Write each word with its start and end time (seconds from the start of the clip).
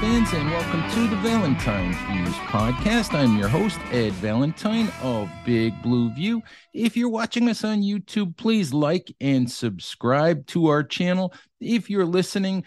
Fans, 0.00 0.32
and 0.32 0.48
welcome 0.50 0.88
to 0.92 1.08
the 1.08 1.16
Valentine's 1.16 1.96
Views 2.02 2.34
podcast. 2.46 3.14
I'm 3.14 3.36
your 3.36 3.48
host, 3.48 3.80
Ed 3.90 4.12
Valentine 4.12 4.92
of 5.02 5.28
Big 5.44 5.74
Blue 5.82 6.14
View. 6.14 6.40
If 6.72 6.96
you're 6.96 7.08
watching 7.08 7.48
us 7.48 7.64
on 7.64 7.82
YouTube, 7.82 8.36
please 8.36 8.72
like 8.72 9.12
and 9.20 9.50
subscribe 9.50 10.46
to 10.48 10.68
our 10.68 10.84
channel. 10.84 11.34
If 11.60 11.90
you're 11.90 12.04
listening 12.04 12.62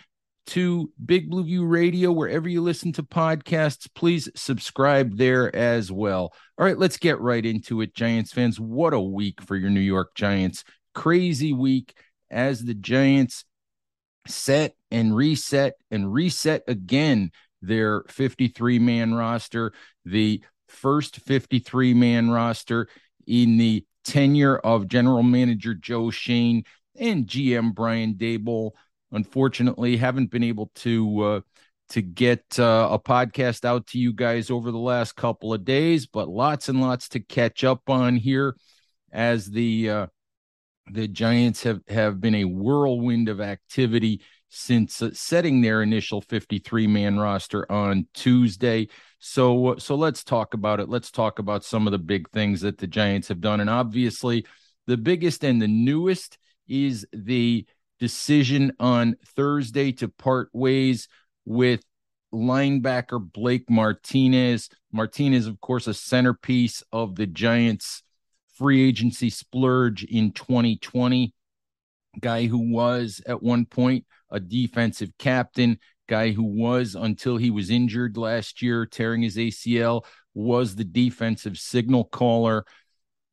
to 0.48 0.92
Big 1.06 1.30
Blue 1.30 1.46
View 1.46 1.66
Radio, 1.66 2.12
wherever 2.12 2.50
you 2.50 2.60
listen 2.62 2.92
to 2.94 3.04
podcasts, 3.04 3.88
please 3.96 4.28
subscribe 4.36 5.16
there 5.16 5.56
as 5.56 5.90
well. 5.90 6.34
All 6.58 6.66
right, 6.66 6.78
let's 6.78 6.98
get 6.98 7.22
right 7.22 7.46
into 7.46 7.80
it, 7.80 7.96
Giants 7.96 8.34
fans. 8.34 8.60
What 8.60 8.94
a 8.94 9.00
week 9.00 9.42
for 9.42 9.56
your 9.56 9.70
New 9.70 9.80
York 9.80 10.16
Giants. 10.16 10.66
Crazy 10.94 11.54
week 11.54 11.94
as 12.30 12.62
the 12.66 12.74
Giants 12.74 13.46
set 14.28 14.76
and 14.92 15.16
reset 15.16 15.74
and 15.90 16.14
reset 16.14 16.64
again 16.68 17.32
their 17.62 18.04
53 18.08 18.80
man 18.80 19.14
roster, 19.14 19.74
the 20.06 20.44
first 20.68 21.18
53 21.18 21.94
man 21.94 22.30
roster 22.30 22.88
in 23.28 23.58
the 23.58 23.86
tenure 24.04 24.58
of 24.58 24.88
general 24.88 25.24
manager 25.24 25.74
Joe 25.74 26.10
Schoen 26.10 26.64
and 27.00 27.28
GM 27.28 27.74
Brian 27.74 28.16
Daboll. 28.16 28.72
Unfortunately, 29.12 29.98
haven't 29.98 30.32
been 30.32 30.44
able 30.44 30.72
to 30.76 31.22
uh, 31.22 31.42
to 31.90 32.02
get 32.02 32.44
uh, 32.58 32.88
a 32.92 32.98
podcast 32.98 33.66
out 33.66 33.88
to 33.88 34.00
you 34.00 34.14
guys 34.14 34.50
over 34.50 34.72
the 34.72 34.78
last 34.78 35.16
couple 35.16 35.54
of 35.54 35.66
days, 35.66 36.08
but 36.08 36.30
lots 36.30 36.70
and 36.70 36.80
lots 36.80 37.10
to 37.10 37.20
catch 37.20 37.64
up 37.66 37.90
on 37.90 38.16
here 38.16 38.56
as 39.12 39.48
the 39.48 39.90
uh, 39.90 40.08
the 40.90 41.08
Giants 41.08 41.64
have 41.64 41.82
have 41.88 42.20
been 42.20 42.36
a 42.36 42.46
whirlwind 42.46 43.30
of 43.30 43.40
activity 43.40 44.22
since 44.50 45.02
uh, 45.02 45.12
setting 45.14 45.62
their 45.62 45.82
initial 45.82 46.22
53 46.22 46.88
man 46.88 47.18
roster 47.18 47.70
on 47.72 48.08
Tuesday. 48.14 48.88
So 49.20 49.68
uh, 49.68 49.80
so 49.80 49.96
let's 49.96 50.24
talk 50.24 50.54
about 50.54 50.80
it. 50.80 50.90
Let's 50.90 51.12
talk 51.12 51.40
about 51.40 51.64
some 51.64 51.88
of 51.88 51.92
the 51.92 52.00
big 52.00 52.30
things 52.32 52.62
that 52.62 52.78
the 52.78 52.88
Giants 52.88 53.30
have 53.30 53.42
done 53.42 53.60
and 53.62 53.70
obviously 53.70 54.46
the 54.88 54.98
biggest 54.98 55.44
and 55.44 55.62
the 55.62 55.68
newest 55.68 56.38
is 56.68 57.06
the 57.14 57.66
decision 58.00 58.74
on 58.80 59.16
Thursday 59.36 59.92
to 59.94 60.08
part 60.10 60.50
ways 60.54 61.08
with 61.46 61.82
linebacker 62.34 63.32
Blake 63.32 63.70
Martinez. 63.70 64.70
Martinez 64.92 65.48
of 65.48 65.62
course 65.62 65.88
a 65.88 65.94
centerpiece 65.94 66.84
of 66.92 67.16
the 67.16 67.28
Giants 67.28 68.04
free 68.58 68.88
agency 68.88 69.30
splurge 69.30 70.04
in 70.04 70.32
2020 70.32 71.34
guy 72.20 72.46
who 72.46 72.72
was 72.72 73.22
at 73.26 73.42
one 73.42 73.66
point 73.66 74.06
a 74.30 74.40
defensive 74.40 75.12
captain, 75.18 75.80
guy 76.08 76.32
who 76.32 76.44
was 76.44 76.96
until 76.96 77.38
he 77.38 77.50
was 77.52 77.70
injured 77.70 78.18
last 78.18 78.62
year, 78.62 78.86
tearing 78.86 79.22
his 79.22 79.38
ACL, 79.38 80.06
was 80.34 80.76
the 80.76 80.84
defensive 80.84 81.58
signal 81.58 82.06
caller. 82.06 82.66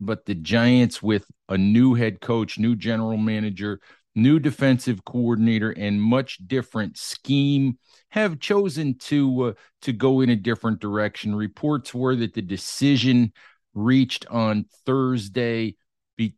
But 0.01 0.27
the 0.27 0.34
Giants, 0.34 1.03
with 1.03 1.27
a 1.49 1.59
new 1.59 1.95
head 1.95 2.21
coach, 2.21 2.59
new 2.59 2.77
general 2.77 3.17
manager, 3.17 3.81
new 4.15 4.39
defensive 4.39 5.05
coordinator, 5.05 5.71
and 5.73 6.01
much 6.01 6.39
different 6.47 6.97
scheme, 6.97 7.78
have 8.11 8.39
chosen 8.39 8.97
to 8.99 9.43
uh, 9.43 9.53
to 9.83 9.93
go 9.93 10.21
in 10.21 10.31
a 10.31 10.37
different 10.37 10.81
direction. 10.81 11.34
Reports 11.34 11.93
were 11.93 12.15
that 12.17 12.34
the 12.34 12.43
decision 12.43 13.33
reached 13.78 14.27
on 14.27 14.66
Thursday 14.84 15.77
be, 16.16 16.34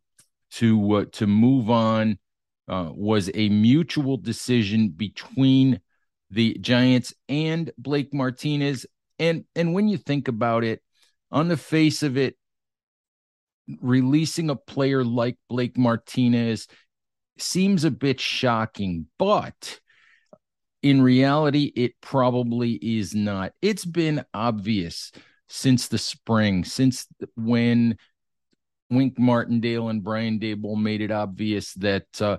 to 0.51 0.93
uh, 0.93 1.05
to 1.13 1.27
move 1.27 1.69
on 1.69 2.17
uh, 2.67 2.89
was 2.93 3.29
a 3.33 3.49
mutual 3.49 4.17
decision 4.17 4.89
between 4.89 5.81
the 6.29 6.57
Giants 6.61 7.13
and 7.27 7.71
Blake 7.77 8.13
Martinez. 8.13 8.85
And 9.19 9.45
and 9.55 9.73
when 9.73 9.87
you 9.87 9.97
think 9.97 10.27
about 10.27 10.63
it, 10.63 10.81
on 11.31 11.47
the 11.47 11.57
face 11.57 12.03
of 12.03 12.17
it, 12.17 12.35
releasing 13.81 14.49
a 14.49 14.55
player 14.55 15.03
like 15.03 15.37
Blake 15.49 15.77
Martinez 15.77 16.67
seems 17.37 17.83
a 17.83 17.91
bit 17.91 18.19
shocking, 18.19 19.07
but 19.17 19.79
in 20.81 21.01
reality, 21.01 21.71
it 21.75 21.93
probably 22.01 22.73
is 22.73 23.13
not. 23.13 23.53
It's 23.61 23.85
been 23.85 24.25
obvious 24.33 25.11
since 25.51 25.89
the 25.89 25.97
spring, 25.97 26.63
since 26.63 27.07
when 27.35 27.97
Wink 28.89 29.19
Martindale 29.19 29.89
and 29.89 30.03
Brian 30.03 30.39
Daboll 30.39 30.81
made 30.81 31.01
it 31.01 31.11
obvious 31.11 31.73
that 31.75 32.21
uh, 32.21 32.37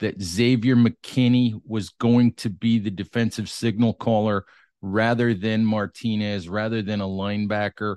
that 0.00 0.20
Xavier 0.20 0.76
McKinney 0.76 1.58
was 1.66 1.88
going 1.88 2.34
to 2.34 2.50
be 2.50 2.78
the 2.78 2.90
defensive 2.90 3.48
signal 3.48 3.94
caller 3.94 4.44
rather 4.82 5.32
than 5.32 5.64
Martinez, 5.64 6.48
rather 6.48 6.82
than 6.82 7.00
a 7.00 7.06
linebacker. 7.06 7.96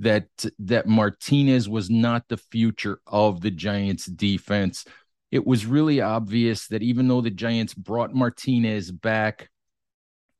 That 0.00 0.26
that 0.58 0.88
Martinez 0.88 1.68
was 1.68 1.88
not 1.88 2.26
the 2.28 2.36
future 2.36 2.98
of 3.06 3.40
the 3.42 3.52
Giants 3.52 4.06
defense. 4.06 4.84
It 5.30 5.46
was 5.46 5.66
really 5.66 6.00
obvious 6.00 6.66
that 6.68 6.82
even 6.82 7.06
though 7.06 7.20
the 7.20 7.30
Giants 7.30 7.74
brought 7.74 8.12
Martinez 8.12 8.90
back 8.90 9.50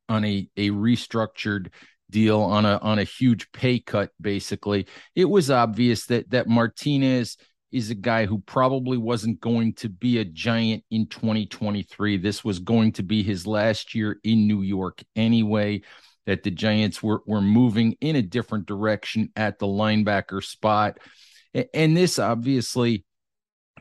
on 0.09 0.25
a, 0.25 0.49
a 0.57 0.71
restructured 0.71 1.69
deal 2.15 2.41
on 2.41 2.65
a 2.65 2.79
on 2.79 3.01
a 3.01 3.05
huge 3.05 3.51
pay 3.51 3.81
cut 3.81 4.11
basically 4.21 4.87
it 5.17 5.25
was 5.25 5.51
obvious 5.51 6.07
that 6.07 6.31
that 6.31 6.47
Martinez 6.47 7.37
is 7.75 7.91
a 7.91 7.95
guy 7.95 8.25
who 8.25 8.39
probably 8.39 8.97
wasn't 8.97 9.41
going 9.41 9.73
to 9.73 9.89
be 9.89 10.19
a 10.19 10.25
giant 10.25 10.85
in 10.93 11.09
2023. 11.09 12.19
This 12.19 12.45
was 12.45 12.61
going 12.61 12.93
to 12.93 13.03
be 13.03 13.25
his 13.25 13.49
last 13.49 13.97
year 13.97 14.21
in 14.23 14.47
New 14.47 14.63
York 14.63 15.03
anyway. 15.17 15.83
That 16.27 16.45
the 16.45 16.53
Giants 16.53 17.03
were 17.03 17.21
were 17.27 17.43
moving 17.43 17.97
in 18.01 18.17
a 18.17 18.23
different 18.23 18.67
direction 18.67 19.31
at 19.37 19.59
the 19.59 19.67
linebacker 19.67 20.43
spot, 20.43 20.99
and 21.75 21.97
this 21.97 22.19
obviously 22.19 23.05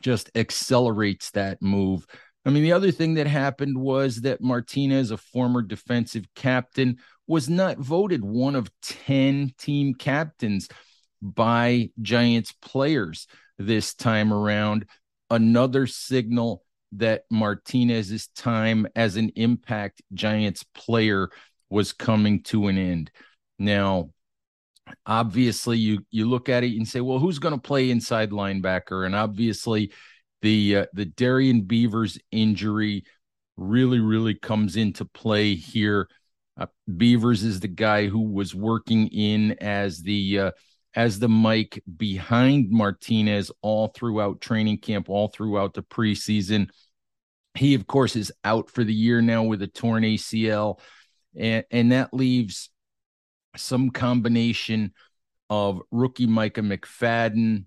just 0.02 0.32
accelerates 0.36 1.32
that 1.32 1.62
move. 1.62 2.06
I 2.46 2.50
mean, 2.50 2.64
the 2.64 2.74
other 2.74 2.92
thing 2.92 3.14
that 3.16 3.28
happened 3.28 3.78
was 3.78 4.22
that 4.22 4.42
Martinez, 4.42 5.12
a 5.12 5.18
former 5.18 5.62
defensive 5.62 6.26
captain, 6.36 6.98
was 7.26 7.50
not 7.50 7.78
voted 7.78 8.24
one 8.24 8.56
of 8.56 8.70
10 8.82 9.54
team 9.58 9.94
captains 9.94 10.68
by 11.22 11.90
Giants 12.02 12.52
players 12.52 13.28
this 13.58 13.94
time 13.94 14.34
around. 14.34 14.86
Another 15.30 15.88
signal 15.88 16.64
that 16.94 17.24
Martinez's 17.32 18.28
time 18.28 18.88
as 18.96 19.16
an 19.16 19.32
impact 19.36 20.02
Giants 20.14 20.64
player 20.76 21.30
was 21.70 21.94
coming 21.94 22.44
to 22.44 22.68
an 22.68 22.78
end. 22.78 23.10
Now, 23.58 24.12
obviously, 25.06 25.78
you 25.78 26.06
you 26.12 26.30
look 26.30 26.50
at 26.50 26.64
it 26.64 26.76
and 26.76 26.88
say, 26.88 27.02
well, 27.02 27.20
who's 27.20 27.40
going 27.40 27.56
to 27.56 27.62
play 27.62 27.90
inside 27.90 28.32
linebacker? 28.32 29.06
And 29.06 29.16
obviously, 29.16 29.92
the 30.44 30.76
uh, 30.76 30.86
the 30.94 31.06
Darrian 31.06 31.62
Beavers 31.62 32.20
injury 32.32 33.06
really 33.58 34.00
really 34.00 34.36
comes 34.36 34.76
into 34.76 35.06
play 35.06 35.56
here. 35.56 36.08
Uh, 36.56 36.68
Beavers 36.96 37.44
is 37.44 37.60
the 37.60 37.68
guy 37.68 38.08
who 38.08 38.22
was 38.22 38.54
working 38.54 39.08
in 39.08 39.54
as 39.54 40.04
the 40.04 40.40
uh, 40.40 40.52
as 40.96 41.18
the 41.18 41.30
mic 41.30 41.82
behind 41.98 42.70
Martinez 42.70 43.52
all 43.62 43.88
throughout 43.88 44.42
training 44.42 44.78
camp, 44.78 45.10
all 45.10 45.30
throughout 45.30 45.74
the 45.74 45.82
preseason. 45.82 46.70
He, 47.56 47.74
of 47.74 47.88
course, 47.88 48.16
is 48.16 48.32
out 48.44 48.70
for 48.70 48.84
the 48.84 48.94
year 48.94 49.22
now 49.22 49.44
with 49.44 49.62
a 49.62 49.68
torn 49.68 50.04
ACL. 50.04 50.80
And, 51.36 51.64
and 51.72 51.92
that 51.92 52.14
leaves 52.14 52.70
some 53.56 53.90
combination 53.92 54.94
of 55.50 55.82
rookie 55.92 56.28
Micah 56.28 56.62
McFadden, 56.62 57.66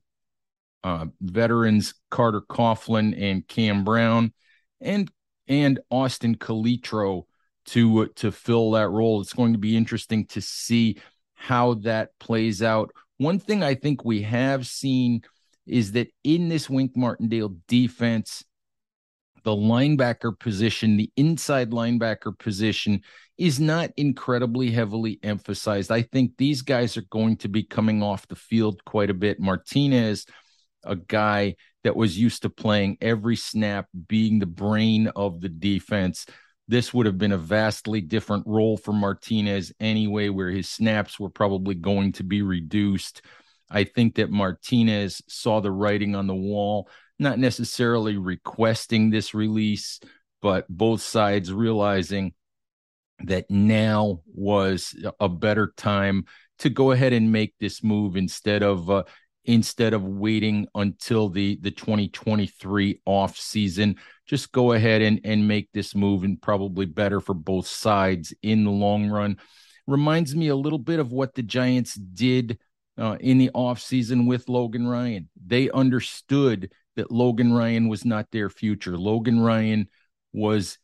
uh, 0.87 1.07
veterans 1.21 1.95
Carter 2.13 2.41
Coughlin 2.43 3.21
and 3.21 3.47
Cam 3.49 3.83
Brown, 3.83 4.33
and 4.81 5.11
and 5.49 5.81
Austin 5.91 6.37
Calitro 6.37 7.25
to 7.67 8.07
to 8.15 8.31
fill 8.31 8.71
that 8.71 8.89
role. 8.91 9.21
It's 9.21 9.33
going 9.33 9.53
to 9.53 9.59
be 9.59 9.77
interesting 9.77 10.27
to 10.27 10.41
see 10.41 10.99
how 11.35 11.75
that 11.75 12.11
plays 12.21 12.63
out. 12.63 12.93
One 13.17 13.41
thing 13.41 13.65
I 13.65 13.75
think 13.75 14.05
we 14.05 14.23
have 14.23 14.65
seen 14.65 15.23
is 15.67 15.91
that 15.93 16.07
in 16.23 16.49
this 16.49 16.71
Wink 16.71 16.97
Martindale 16.97 17.57
defense, 17.67 18.45
the 19.43 19.51
linebacker 19.51 20.39
position, 20.39 20.97
the 20.97 21.11
inside 21.17 21.73
linebacker 21.73 22.39
position, 22.39 23.03
is 23.39 23.59
not 23.59 23.91
incredibly 23.97 24.71
heavily 24.71 25.19
emphasized. 25.25 25.91
I 25.91 26.03
think 26.03 26.37
these 26.37 26.63
guys 26.63 26.97
are 26.97 27.07
going 27.11 27.39
to 27.39 27.49
be 27.49 27.65
coming 27.65 28.05
off 28.05 28.29
the 28.29 28.37
field 28.37 28.85
quite 28.85 29.11
a 29.11 29.15
bit. 29.15 29.41
Martinez, 29.41 30.27
a 30.87 30.97
guy 30.97 31.57
that 31.85 31.97
was 31.97 32.19
used 32.19 32.43
to 32.43 32.51
playing 32.51 32.99
every 33.01 33.37
snap, 33.37 33.87
being 34.09 34.39
the 34.39 34.47
brain 34.47 35.09
of 35.09 35.41
the 35.41 35.49
defense. 35.49 36.27
This 36.69 36.93
would 36.93 37.07
have 37.07 37.19
been 37.19 37.33
a 37.33 37.39
vastly 37.39 38.01
different 38.01 38.45
role 38.47 38.77
for 38.77 38.93
Martinez 38.93 39.73
anyway, 39.79 40.29
where 40.29 40.51
his 40.51 40.69
snaps 40.69 41.21
were 41.21 41.31
probably 41.31 41.75
going 41.75 42.13
to 42.13 42.25
be 42.25 42.43
reduced. 42.43 43.23
I 43.71 43.85
think 43.85 44.17
that 44.17 44.31
Martinez 44.31 45.23
saw 45.29 45.61
the 45.61 45.71
writing 45.71 46.15
on 46.15 46.27
the 46.27 46.35
wall 46.35 46.89
not 47.19 47.39
necessarily 47.39 48.17
requesting 48.17 49.11
this 49.11 49.35
release, 49.35 50.01
but 50.43 50.67
both 50.69 51.01
sides 51.01 51.53
realizing 51.53 52.35
that 53.21 53.51
now 53.51 54.21
was 54.35 54.95
a 55.21 55.29
better 55.29 55.73
time 55.77 56.25
to 56.59 56.71
go 56.71 56.93
ahead 56.93 57.13
and 57.13 57.33
make 57.33 57.55
this 57.59 57.83
move 57.83 58.17
instead 58.17 58.63
of 58.63 58.91
uh, 58.91 59.05
instead 59.47 59.95
of 59.95 60.05
waiting 60.05 60.67
until 60.75 61.29
the 61.29 61.59
the 61.63 61.71
2023 61.71 63.01
off 63.05 63.37
season 63.37 63.97
just 64.27 64.53
go 64.53 64.73
ahead 64.73 65.03
and 65.03 65.21
and 65.25 65.47
make 65.47 65.69
this 65.73 65.95
move 65.95 66.25
and 66.25 66.41
probably 66.41 66.87
better 66.87 67.21
for 67.21 67.35
both 67.35 67.67
sides 67.67 68.35
in 68.43 68.65
the 68.65 68.71
long 68.71 69.09
run 69.09 69.37
reminds 69.87 70.35
me 70.35 70.49
a 70.49 70.57
little 70.57 70.79
bit 70.79 70.99
of 70.99 71.13
what 71.13 71.35
the 71.35 71.43
giants 71.43 71.95
did 71.95 72.59
uh, 72.99 73.17
in 73.21 73.39
the 73.39 73.51
off 73.55 73.81
season 73.81 74.27
with 74.27 74.49
logan 74.49 74.87
ryan 74.87 75.29
they 75.47 75.71
understood 75.71 76.71
that 76.97 77.13
Logan 77.13 77.53
Ryan 77.53 77.89
was 77.89 78.05
not 78.05 78.31
their 78.33 78.51
future. 78.51 78.97
Logan 78.99 79.41
Ryan 79.41 79.89
was 80.33 80.79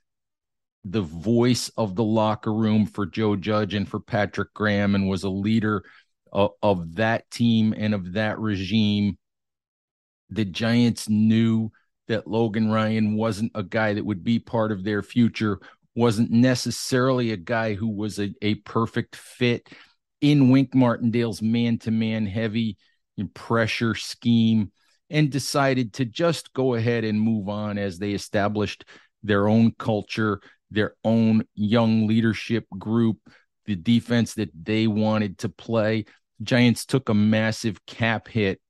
the 0.85 1.03
voice 1.03 1.69
of 1.77 1.95
the 1.95 2.05
locker 2.05 2.53
room 2.53 2.87
for 2.87 3.07
Joe 3.07 3.37
Judge 3.37 3.75
and 3.75 3.89
for 3.89 4.01
Patrick 4.01 4.53
Graham 4.55 4.95
and 4.95 5.09
was 5.09 5.25
a 5.25 5.29
leader 5.29 5.85
of, 6.33 6.53
of 6.63 6.97
that 6.97 7.31
team 7.31 7.75
and 7.77 7.95
of 7.95 8.15
that 8.15 8.39
regime. 8.39 9.19
The 10.31 10.45
Giants 10.45 11.09
knew 11.09 11.71
that 12.09 12.27
Logan 12.27 12.71
Ryan 12.71 13.17
wasn't 13.17 13.53
a 13.55 13.63
guy 13.63 13.95
that 13.95 14.05
would 14.05 14.25
be 14.25 14.39
part 14.39 14.73
of 14.73 14.83
their 14.83 15.03
future, 15.03 15.61
wasn't 15.95 16.31
necessarily 16.31 17.31
a 17.31 17.37
guy 17.37 17.75
who 17.75 17.89
was 17.89 18.19
a, 18.19 18.35
a 18.43 18.57
perfect 18.57 19.15
fit 19.15 19.69
in 20.21 20.51
Wink 20.51 20.75
Martindale's 20.75 21.43
man 21.43 21.79
to 21.81 21.91
man 21.91 22.27
heavy 22.27 22.77
pressure 23.35 23.95
scheme 23.95 24.73
and 25.11 25.31
decided 25.31 25.93
to 25.95 26.05
just 26.05 26.53
go 26.53 26.75
ahead 26.75 27.05
and 27.05 27.21
move 27.21 27.49
on 27.49 27.79
as 27.79 27.99
they 27.99 28.13
established 28.13 28.85
their 29.23 29.49
own 29.49 29.73
culture, 29.79 30.41
their 30.71 30.95
own 31.05 31.45
young 31.55 32.07
leadership 32.07 32.67
group, 32.79 33.19
the 33.67 33.77
defense 33.77 34.35
that 34.35 34.51
they 34.61 34.87
wanted 34.87 35.39
to 35.39 35.49
play. 35.49 36.05
Giants 36.43 36.85
took 36.85 37.09
a 37.09 37.15
massive 37.15 37.85
cap 37.87 38.29
hit 38.29 38.61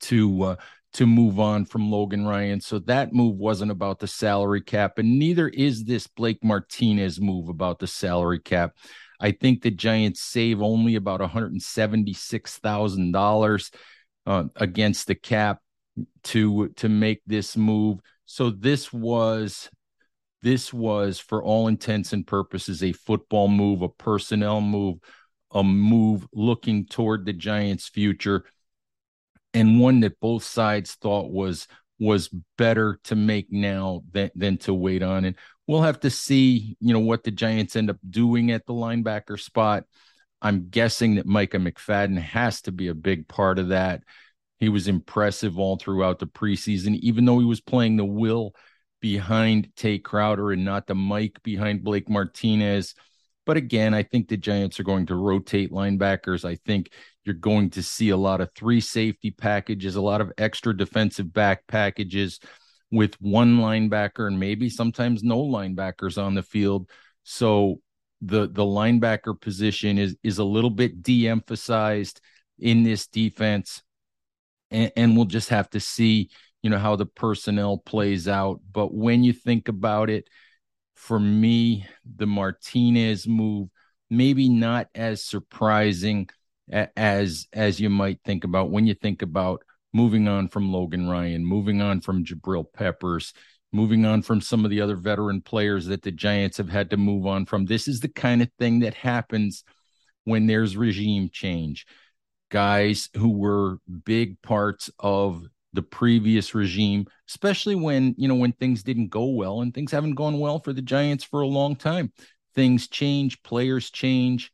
to 0.00 0.42
uh, 0.42 0.56
to 0.94 1.06
move 1.06 1.38
on 1.38 1.64
from 1.64 1.90
Logan 1.90 2.26
Ryan. 2.26 2.60
So 2.60 2.78
that 2.80 3.12
move 3.12 3.36
wasn't 3.36 3.70
about 3.70 3.98
the 3.98 4.06
salary 4.06 4.62
cap, 4.62 4.98
and 4.98 5.18
neither 5.18 5.48
is 5.48 5.84
this 5.84 6.06
Blake 6.06 6.42
Martinez 6.42 7.20
move 7.20 7.48
about 7.48 7.78
the 7.78 7.86
salary 7.86 8.40
cap. 8.40 8.76
I 9.20 9.32
think 9.32 9.62
the 9.62 9.70
Giants 9.70 10.20
save 10.20 10.62
only 10.62 10.94
about 10.94 11.20
$176,000 11.20 13.70
uh, 14.26 14.44
against 14.56 15.06
the 15.08 15.14
cap 15.14 15.60
to 16.22 16.68
to 16.68 16.88
make 16.88 17.20
this 17.26 17.56
move. 17.56 17.98
So 18.26 18.50
this 18.50 18.92
was 18.92 19.68
this 20.42 20.72
was 20.72 21.18
for 21.18 21.42
all 21.42 21.66
intents 21.66 22.12
and 22.12 22.26
purposes 22.26 22.82
a 22.82 22.92
football 22.92 23.48
move, 23.48 23.82
a 23.82 23.88
personnel 23.88 24.60
move, 24.60 24.98
a 25.50 25.64
move 25.64 26.26
looking 26.32 26.86
toward 26.86 27.24
the 27.24 27.32
Giants' 27.32 27.88
future, 27.88 28.44
and 29.54 29.80
one 29.80 30.00
that 30.00 30.20
both 30.20 30.44
sides 30.44 30.94
thought 30.94 31.30
was 31.30 31.66
was 31.98 32.30
better 32.56 33.00
to 33.04 33.16
make 33.16 33.50
now 33.50 34.02
than 34.12 34.30
than 34.34 34.58
to 34.58 34.74
wait 34.74 35.02
on. 35.02 35.24
And 35.24 35.36
we'll 35.66 35.82
have 35.82 36.00
to 36.00 36.10
see, 36.10 36.76
you 36.80 36.92
know, 36.92 37.00
what 37.00 37.24
the 37.24 37.30
Giants 37.30 37.76
end 37.76 37.90
up 37.90 37.98
doing 38.08 38.50
at 38.50 38.66
the 38.66 38.72
linebacker 38.72 39.38
spot. 39.40 39.84
I'm 40.40 40.68
guessing 40.68 41.16
that 41.16 41.26
Micah 41.26 41.58
McFadden 41.58 42.18
has 42.18 42.62
to 42.62 42.72
be 42.72 42.88
a 42.88 42.94
big 42.94 43.26
part 43.26 43.58
of 43.58 43.68
that. 43.68 44.04
He 44.60 44.68
was 44.68 44.88
impressive 44.88 45.58
all 45.58 45.76
throughout 45.76 46.18
the 46.18 46.26
preseason, 46.26 46.96
even 47.00 47.24
though 47.24 47.38
he 47.38 47.44
was 47.44 47.60
playing 47.60 47.96
the 47.96 48.04
will 48.04 48.54
behind 49.00 49.68
Tae 49.76 49.98
Crowder 49.98 50.52
and 50.52 50.64
not 50.64 50.86
the 50.86 50.94
Mike 50.94 51.42
behind 51.42 51.84
Blake 51.84 52.08
Martinez. 52.08 52.94
But 53.48 53.56
again, 53.56 53.94
I 53.94 54.02
think 54.02 54.28
the 54.28 54.36
Giants 54.36 54.78
are 54.78 54.84
going 54.84 55.06
to 55.06 55.14
rotate 55.14 55.72
linebackers. 55.72 56.44
I 56.44 56.56
think 56.66 56.92
you're 57.24 57.34
going 57.34 57.70
to 57.70 57.82
see 57.82 58.10
a 58.10 58.16
lot 58.16 58.42
of 58.42 58.50
three 58.54 58.78
safety 58.78 59.30
packages, 59.30 59.96
a 59.96 60.02
lot 60.02 60.20
of 60.20 60.30
extra 60.36 60.76
defensive 60.76 61.32
back 61.32 61.66
packages 61.66 62.40
with 62.90 63.14
one 63.22 63.56
linebacker 63.56 64.26
and 64.26 64.38
maybe 64.38 64.68
sometimes 64.68 65.24
no 65.24 65.38
linebackers 65.38 66.22
on 66.22 66.34
the 66.34 66.42
field. 66.42 66.90
So 67.22 67.80
the 68.20 68.48
the 68.48 68.64
linebacker 68.64 69.40
position 69.40 69.96
is 69.96 70.14
is 70.22 70.36
a 70.36 70.44
little 70.44 70.68
bit 70.68 71.02
de-emphasized 71.02 72.20
in 72.58 72.82
this 72.82 73.06
defense 73.06 73.82
and, 74.70 74.92
and 74.94 75.16
we'll 75.16 75.24
just 75.24 75.48
have 75.48 75.70
to 75.70 75.80
see 75.80 76.28
you 76.62 76.68
know 76.68 76.78
how 76.78 76.96
the 76.96 77.06
personnel 77.06 77.78
plays 77.78 78.26
out 78.26 78.60
but 78.72 78.92
when 78.92 79.22
you 79.22 79.32
think 79.32 79.68
about 79.68 80.10
it 80.10 80.28
for 80.98 81.20
me 81.20 81.86
the 82.16 82.26
martinez 82.26 83.26
move 83.26 83.68
maybe 84.10 84.48
not 84.48 84.88
as 84.94 85.24
surprising 85.24 86.28
as 86.96 87.46
as 87.52 87.80
you 87.80 87.88
might 87.88 88.18
think 88.24 88.44
about 88.44 88.70
when 88.70 88.86
you 88.86 88.94
think 88.94 89.22
about 89.22 89.62
moving 89.92 90.28
on 90.28 90.48
from 90.48 90.72
logan 90.72 91.08
ryan 91.08 91.44
moving 91.44 91.80
on 91.80 92.00
from 92.00 92.24
jabril 92.24 92.64
peppers 92.72 93.32
moving 93.72 94.04
on 94.04 94.22
from 94.22 94.40
some 94.40 94.64
of 94.64 94.70
the 94.70 94.80
other 94.80 94.96
veteran 94.96 95.42
players 95.42 95.86
that 95.86 96.02
the 96.02 96.10
Giants 96.10 96.56
have 96.56 96.68
had 96.68 96.90
to 96.90 96.96
move 96.96 97.26
on 97.26 97.44
from. 97.44 97.66
This 97.66 97.86
is 97.86 98.00
the 98.00 98.08
kind 98.08 98.42
of 98.42 98.50
thing 98.58 98.80
that 98.80 98.94
happens 98.94 99.64
when 100.24 100.46
there's 100.46 100.76
regime 100.76 101.28
change. 101.32 101.86
Guys 102.50 103.10
who 103.14 103.30
were 103.30 103.78
big 104.04 104.40
parts 104.40 104.90
of 104.98 105.44
the 105.72 105.82
previous 105.82 106.54
regime, 106.54 107.06
especially 107.28 107.74
when, 107.74 108.14
you 108.16 108.28
know, 108.28 108.34
when 108.34 108.52
things 108.52 108.82
didn't 108.82 109.08
go 109.08 109.26
well 109.26 109.60
and 109.60 109.74
things 109.74 109.92
haven't 109.92 110.14
gone 110.14 110.38
well 110.38 110.58
for 110.58 110.72
the 110.72 110.82
Giants 110.82 111.24
for 111.24 111.42
a 111.42 111.46
long 111.46 111.76
time. 111.76 112.12
Things 112.54 112.88
change, 112.88 113.42
players 113.42 113.90
change, 113.90 114.52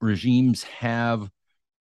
regimes 0.00 0.62
have, 0.64 1.30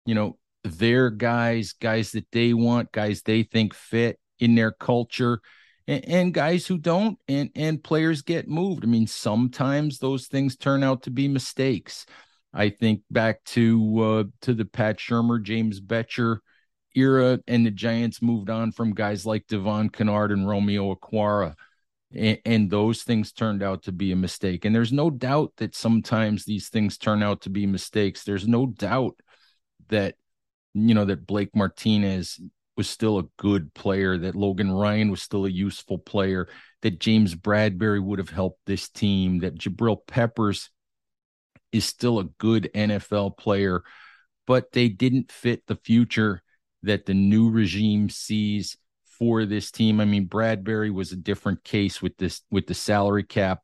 you 0.07 0.15
know, 0.15 0.39
their 0.63 1.11
guys, 1.11 1.73
guys 1.73 2.13
that 2.13 2.27
they 2.33 2.55
want, 2.55 2.93
guys 2.93 3.23
they 3.23 3.43
think 3.43 3.75
fit 3.75 4.19
in 4.39 4.55
their 4.55 4.73
culture 4.73 5.41
and, 5.91 6.05
and 6.09 6.35
guys 6.35 6.67
who 6.67 6.79
don't 6.79 7.19
and 7.29 7.51
and 7.55 7.83
players 7.83 8.23
get 8.23 8.49
moved. 8.49 8.85
I 8.85 8.87
mean, 8.87 9.07
sometimes 9.07 9.99
those 9.99 10.29
things 10.29 10.57
turn 10.57 10.83
out 10.83 11.03
to 11.03 11.11
be 11.11 11.29
mistakes. 11.29 12.07
I 12.55 12.71
think 12.71 13.03
back 13.11 13.43
to 13.47 14.01
uh, 14.01 14.25
to 14.43 14.55
the 14.55 14.65
Pat 14.65 14.99
Shurmur, 14.99 15.43
James 15.43 15.81
Bettcher 15.81 16.39
era, 16.95 17.39
and 17.47 17.65
the 17.65 17.71
Giants 17.71 18.23
moved 18.23 18.51
on 18.51 18.73
from 18.73 18.95
guys 18.95 19.27
like 19.27 19.47
Devon 19.47 19.91
Kennard 19.91 20.33
and 20.33 20.49
Romeo 20.49 20.95
Okwara. 20.95 21.55
And, 22.15 22.39
and, 22.45 22.71
those 22.71 23.03
things 23.05 23.33
turned 23.33 23.63
out 23.63 23.85
to 23.85 23.93
be 23.93 24.11
a 24.11 24.17
mistake. 24.17 24.65
And 24.65 24.75
there's 24.75 24.93
no 24.93 25.11
doubt 25.11 25.53
that 25.59 25.77
sometimes 25.77 26.45
these 26.45 26.69
things 26.69 26.99
turn 26.99 27.23
out 27.23 27.43
to 27.43 27.51
be 27.51 27.67
mistakes. 27.67 28.25
There's 28.25 28.49
no 28.49 28.67
doubt 28.67 29.15
that, 29.91 30.17
you 30.75 30.95
know, 30.95 31.05
that 31.05 31.25
Blake 31.25 31.55
Martinez 31.55 32.41
was 32.77 32.89
still 32.89 33.19
a 33.19 33.29
good 33.37 33.73
player, 33.75 34.19
that 34.19 34.35
Logan 34.35 34.73
Ryan 34.73 35.11
was 35.11 35.23
still 35.23 35.45
a 35.45 35.51
useful 35.51 35.99
player, 35.99 36.49
that 36.83 36.99
James 36.99 37.35
Bradberry 37.35 38.03
would 38.03 38.19
have 38.19 38.31
helped 38.31 38.61
this 38.67 38.89
team, 38.89 39.41
that 39.41 39.59
Jabril 39.59 39.99
Peppers 40.07 40.71
is 41.73 41.85
still 41.85 42.19
a 42.19 42.25
good 42.25 42.71
NFL 42.75 43.37
player, 43.37 43.83
but 44.47 44.73
they 44.73 44.89
didn't 44.89 45.31
fit 45.31 45.67
the 45.67 45.77
future 45.77 46.43
that 46.83 47.07
the 47.07 47.15
new 47.15 47.51
regime 47.51 48.09
sees 48.11 48.77
for 49.19 49.45
this 49.45 49.71
team. 49.71 50.01
I 50.01 50.05
mean, 50.07 50.27
Bradberry 50.29 50.93
was 50.93 51.13
a 51.13 51.17
different 51.17 51.63
case 51.65 52.01
with 52.03 52.17
this 52.17 52.43
with 52.51 52.67
the 52.67 52.75
salary 52.75 53.25
cap 53.25 53.61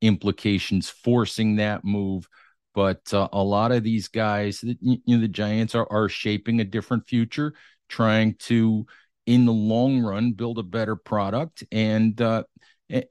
implications 0.00 0.90
forcing 0.90 1.56
that 1.56 1.84
move. 1.84 2.28
but 2.74 3.12
uh, 3.14 3.28
a 3.32 3.42
lot 3.42 3.72
of 3.72 3.82
these 3.84 4.08
guys, 4.08 4.62
you 4.62 4.98
know, 5.06 5.20
the 5.20 5.28
Giants 5.28 5.74
are 5.74 5.86
are 5.90 6.08
shaping 6.08 6.60
a 6.60 6.64
different 6.64 7.06
future, 7.06 7.54
trying 7.88 8.34
to, 8.40 8.86
in 9.26 9.46
the 9.46 9.52
long 9.52 10.00
run, 10.00 10.32
build 10.32 10.58
a 10.58 10.62
better 10.62 10.96
product, 10.96 11.64
and 11.70 12.20
uh, 12.20 12.42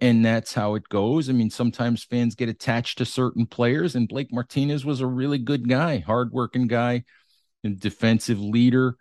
and 0.02 0.24
that's 0.26 0.54
how 0.54 0.76
it 0.76 0.88
goes. 0.90 1.30
I 1.30 1.34
mean, 1.34 1.50
sometimes 1.50 2.04
fans 2.04 2.36
get 2.36 2.50
attached 2.50 2.98
to 3.00 3.06
certain 3.06 3.46
players, 3.48 3.96
and 3.96 4.08
Blake 4.08 4.32
Martinez 4.34 4.86
was 4.86 5.02
a 5.02 5.08
really 5.08 5.38
good 5.40 5.68
guy, 5.70 6.00
hardworking 6.00 6.68
guy, 6.68 7.06
and 7.64 7.80
defensive 7.80 8.40
leader, 8.42 8.98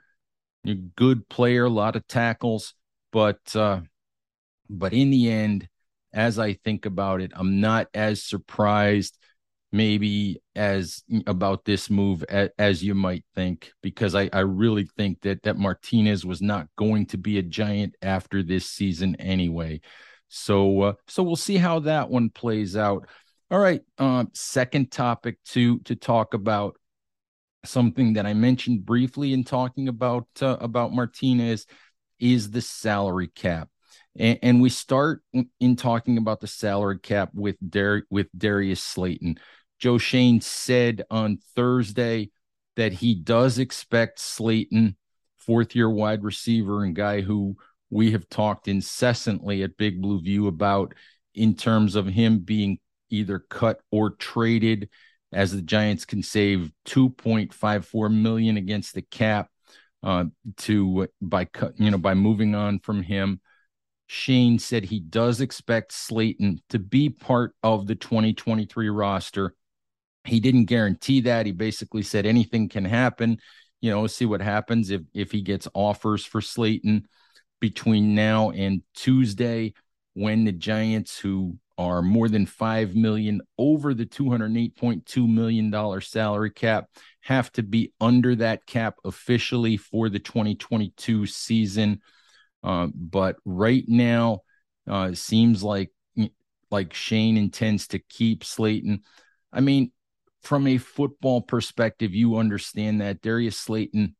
good 0.96 1.28
player, 1.28 1.64
a 1.64 1.70
lot 1.70 1.96
of 1.96 2.06
tackles, 2.06 2.74
but 3.12 3.54
uh, 3.54 3.80
but 4.68 4.92
in 4.92 5.10
the 5.10 5.30
end, 5.30 5.68
as 6.12 6.38
I 6.38 6.54
think 6.54 6.86
about 6.86 7.20
it, 7.20 7.32
I'm 7.34 7.60
not 7.60 7.88
as 7.94 8.22
surprised 8.22 9.18
maybe 9.72 10.42
as 10.54 11.02
about 11.26 11.64
this 11.64 11.88
move 11.88 12.22
as, 12.28 12.50
as, 12.58 12.84
you 12.84 12.94
might 12.94 13.24
think 13.34 13.72
because 13.82 14.14
I, 14.14 14.28
I 14.30 14.40
really 14.40 14.86
think 14.98 15.22
that 15.22 15.42
that 15.44 15.56
Martinez 15.56 16.26
was 16.26 16.42
not 16.42 16.68
going 16.76 17.06
to 17.06 17.16
be 17.16 17.38
a 17.38 17.42
giant 17.42 17.96
after 18.02 18.42
this 18.42 18.68
season 18.68 19.16
anyway. 19.16 19.80
So 20.28 20.82
uh, 20.82 20.92
so 21.08 21.22
we'll 21.22 21.36
see 21.36 21.56
how 21.56 21.80
that 21.80 22.10
one 22.10 22.30
plays 22.30 22.76
out. 22.76 23.08
All 23.50 23.58
right, 23.58 23.82
um, 23.98 24.30
second 24.34 24.90
topic 24.90 25.38
to 25.50 25.78
to 25.80 25.94
talk 25.96 26.34
about 26.34 26.76
something 27.64 28.14
that 28.14 28.26
I 28.26 28.34
mentioned 28.34 28.84
briefly 28.84 29.32
in 29.32 29.44
talking 29.44 29.88
about 29.88 30.26
uh, 30.40 30.56
about 30.60 30.92
Martinez 30.92 31.66
is 32.18 32.50
the 32.50 32.60
salary 32.60 33.28
cap. 33.28 33.68
And, 34.16 34.38
and, 34.42 34.62
we 34.62 34.68
start 34.68 35.22
in 35.60 35.76
talking 35.76 36.18
about 36.18 36.40
the 36.40 36.46
salary 36.46 36.98
cap 36.98 37.30
with 37.34 37.56
Dar- 37.68 38.04
with 38.10 38.28
Darius 38.36 38.82
Slayton. 38.82 39.38
Joe 39.78 39.98
Schoen 39.98 40.40
said 40.40 41.04
on 41.10 41.38
Thursday 41.56 42.30
that 42.76 42.92
he 42.92 43.14
does 43.14 43.58
expect 43.58 44.20
Slayton, 44.20 44.96
fourth 45.38 45.74
year 45.74 45.90
wide 45.90 46.22
receiver 46.22 46.84
and 46.84 46.94
guy 46.94 47.20
who 47.20 47.56
we 47.90 48.12
have 48.12 48.28
talked 48.28 48.68
incessantly 48.68 49.62
at 49.62 49.76
Big 49.76 50.00
Blue 50.00 50.20
View 50.20 50.46
about 50.46 50.94
in 51.34 51.54
terms 51.54 51.96
of 51.96 52.06
him 52.06 52.38
being 52.38 52.78
either 53.10 53.38
cut 53.38 53.80
or 53.90 54.10
traded 54.10 54.88
as 55.32 55.52
the 55.52 55.62
Giants 55.62 56.04
can 56.04 56.22
save 56.22 56.70
2.54 56.86 58.12
million 58.12 58.56
against 58.56 58.94
the 58.94 59.02
cap 59.02 59.48
uh, 60.02 60.24
to 60.58 61.08
by 61.20 61.44
cut 61.44 61.78
you 61.78 61.90
know 61.90 61.98
by 61.98 62.14
moving 62.14 62.54
on 62.54 62.78
from 62.80 63.02
him. 63.02 63.40
Schoen 64.06 64.58
said 64.58 64.84
he 64.84 65.00
does 65.00 65.40
expect 65.40 65.92
Slayton 65.92 66.60
to 66.68 66.78
be 66.78 67.08
part 67.08 67.54
of 67.62 67.86
the 67.86 67.94
2023 67.94 68.90
roster. 68.90 69.54
He 70.24 70.38
didn't 70.38 70.66
guarantee 70.66 71.20
that. 71.22 71.46
He 71.46 71.52
basically 71.52 72.02
said 72.02 72.26
anything 72.26 72.68
can 72.68 72.84
happen. 72.84 73.38
You 73.80 73.90
know, 73.90 74.06
see 74.06 74.26
what 74.26 74.42
happens 74.42 74.90
if 74.90 75.02
if 75.14 75.32
he 75.32 75.40
gets 75.40 75.66
offers 75.74 76.24
for 76.24 76.40
Slayton 76.40 77.08
between 77.60 78.14
now 78.14 78.50
and 78.50 78.82
Tuesday 78.94 79.72
when 80.14 80.44
the 80.44 80.52
Giants 80.52 81.18
who 81.18 81.56
are 81.78 82.02
more 82.02 82.28
than 82.28 82.46
5 82.46 82.94
million 82.94 83.40
over 83.58 83.94
the 83.94 84.06
208.2 84.06 85.28
million 85.28 85.70
dollar 85.70 86.00
salary 86.00 86.50
cap 86.50 86.86
have 87.20 87.50
to 87.52 87.62
be 87.62 87.92
under 88.00 88.34
that 88.36 88.66
cap 88.66 88.96
officially 89.04 89.76
for 89.76 90.08
the 90.08 90.18
2022 90.18 91.26
season. 91.26 92.00
Uh, 92.62 92.88
but 92.94 93.36
right 93.44 93.84
now 93.88 94.40
uh, 94.88 95.12
seems 95.14 95.62
like 95.62 95.90
like 96.70 96.94
Schoen 96.94 97.36
intends 97.36 97.88
to 97.88 97.98
keep 97.98 98.44
Slayton. 98.44 99.02
I 99.52 99.60
mean 99.60 99.92
from 100.42 100.66
a 100.66 100.78
football 100.78 101.40
perspective 101.40 102.14
you 102.14 102.36
understand 102.36 103.00
that 103.00 103.22
Darius 103.22 103.58
Slayton 103.58 104.16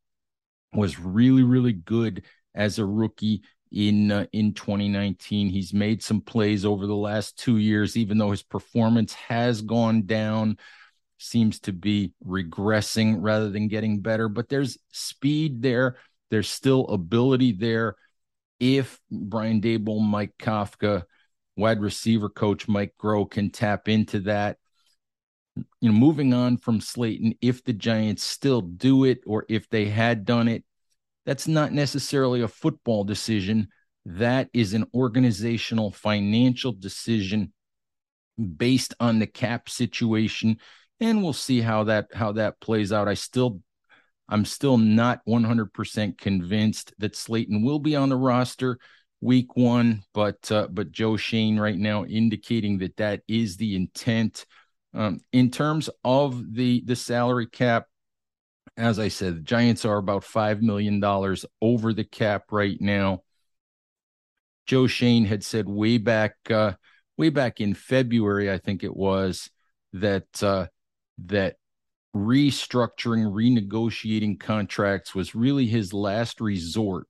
was 0.72 0.98
really 0.98 1.42
really 1.42 1.72
good 1.72 2.24
as 2.54 2.78
a 2.78 2.86
rookie 2.86 3.42
in 3.72 4.10
uh, 4.10 4.26
in 4.32 4.54
2019. 4.54 5.48
He's 5.48 5.72
made 5.72 6.02
some 6.02 6.20
plays 6.20 6.64
over 6.64 6.86
the 6.86 6.94
last 6.94 7.38
2 7.38 7.58
years 7.58 7.96
even 7.96 8.18
though 8.18 8.30
his 8.30 8.42
performance 8.42 9.14
has 9.14 9.62
gone 9.62 10.06
down 10.06 10.58
seems 11.18 11.60
to 11.60 11.72
be 11.72 12.12
regressing 12.26 13.16
rather 13.20 13.48
than 13.48 13.68
getting 13.68 14.00
better. 14.00 14.28
But 14.28 14.48
there's 14.48 14.78
speed 14.90 15.62
there. 15.62 15.96
There's 16.30 16.48
still 16.48 16.86
ability 16.88 17.52
there. 17.52 17.96
If 18.58 19.00
Brian 19.10 19.60
Daboll, 19.60 20.00
Mike 20.00 20.34
Kafka, 20.38 21.04
wide 21.56 21.80
receiver 21.80 22.28
coach 22.28 22.68
Mike 22.68 22.94
Groh 23.00 23.30
can 23.30 23.50
tap 23.50 23.88
into 23.88 24.20
that 24.20 24.58
you 25.56 25.88
know 25.90 25.92
moving 25.92 26.32
on 26.32 26.56
from 26.56 26.80
Slayton 26.80 27.34
if 27.40 27.62
the 27.64 27.72
Giants 27.72 28.22
still 28.22 28.60
do 28.62 29.04
it 29.04 29.20
or 29.26 29.44
if 29.48 29.68
they 29.68 29.86
had 29.86 30.24
done 30.24 30.48
it 30.48 30.64
that's 31.24 31.46
not 31.46 31.72
necessarily 31.72 32.42
a 32.42 32.48
football 32.48 33.04
decision. 33.04 33.68
That 34.04 34.48
is 34.52 34.74
an 34.74 34.86
organizational 34.94 35.92
financial 35.92 36.72
decision 36.72 37.52
based 38.56 38.94
on 38.98 39.18
the 39.18 39.26
cap 39.26 39.68
situation. 39.68 40.58
And 41.00 41.22
we'll 41.22 41.32
see 41.32 41.60
how 41.60 41.84
that 41.84 42.08
how 42.14 42.32
that 42.32 42.60
plays 42.60 42.92
out. 42.92 43.08
I 43.08 43.14
still 43.14 43.60
I'm 44.28 44.44
still 44.44 44.78
not 44.78 45.20
100% 45.26 46.16
convinced 46.16 46.94
that 46.98 47.16
Slayton 47.16 47.62
will 47.62 47.78
be 47.78 47.96
on 47.96 48.08
the 48.08 48.16
roster 48.16 48.78
week 49.20 49.56
1, 49.56 50.02
but 50.14 50.50
uh, 50.50 50.68
but 50.70 50.92
Joe 50.92 51.16
Schoen 51.16 51.58
right 51.58 51.78
now 51.78 52.04
indicating 52.04 52.78
that 52.78 52.96
that 52.96 53.22
is 53.28 53.56
the 53.56 53.76
intent. 53.76 54.46
Um, 54.94 55.20
in 55.32 55.50
terms 55.50 55.88
of 56.04 56.54
the 56.54 56.82
the 56.84 56.96
salary 56.96 57.46
cap, 57.46 57.86
as 58.76 58.98
I 58.98 59.08
said, 59.08 59.36
the 59.36 59.40
Giants 59.40 59.84
are 59.84 59.98
about 59.98 60.22
$5 60.22 60.60
million 60.60 61.02
over 61.60 61.92
the 61.92 62.04
cap 62.04 62.44
right 62.50 62.80
now. 62.80 63.22
Joe 64.66 64.86
Schoen 64.86 65.24
had 65.24 65.44
said 65.44 65.68
way 65.68 65.98
back, 65.98 66.36
uh, 66.50 66.72
way 67.16 67.28
back 67.28 67.60
in 67.60 67.74
February, 67.74 68.50
I 68.50 68.58
think 68.58 68.84
it 68.84 68.96
was, 68.96 69.50
that 69.92 70.42
uh, 70.42 70.66
that 71.26 71.56
restructuring, 72.14 73.32
renegotiating 73.32 74.38
contracts 74.38 75.14
was 75.14 75.34
really 75.34 75.66
his 75.66 75.92
last 75.92 76.40
resort 76.40 77.06